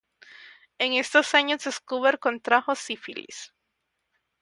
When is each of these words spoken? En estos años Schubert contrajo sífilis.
En 0.79 0.93
estos 0.93 1.35
años 1.35 1.65
Schubert 1.69 2.19
contrajo 2.19 2.73
sífilis. 2.73 3.53